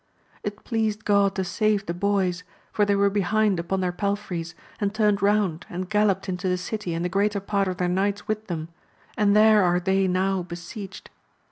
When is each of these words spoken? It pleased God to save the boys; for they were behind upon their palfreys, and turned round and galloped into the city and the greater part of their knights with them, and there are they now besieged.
It 0.41 0.63
pleased 0.63 1.05
God 1.05 1.35
to 1.35 1.43
save 1.43 1.85
the 1.85 1.93
boys; 1.93 2.43
for 2.71 2.85
they 2.85 2.95
were 2.95 3.11
behind 3.11 3.59
upon 3.59 3.81
their 3.81 3.91
palfreys, 3.91 4.55
and 4.79 4.95
turned 4.95 5.21
round 5.21 5.67
and 5.69 5.91
galloped 5.91 6.27
into 6.27 6.49
the 6.49 6.57
city 6.57 6.95
and 6.95 7.05
the 7.05 7.07
greater 7.07 7.39
part 7.39 7.67
of 7.67 7.77
their 7.77 7.87
knights 7.87 8.27
with 8.27 8.47
them, 8.47 8.69
and 9.15 9.35
there 9.35 9.63
are 9.63 9.79
they 9.79 10.07
now 10.07 10.41
besieged. 10.41 11.11